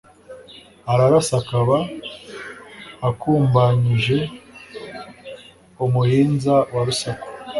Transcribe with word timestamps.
Ararasa 0.91 1.33
akaba 1.41 1.77
akumbanyije 3.09 4.17
Umuhinza 5.83 6.55
wa 6.73 6.81
Rusaku, 6.87 7.27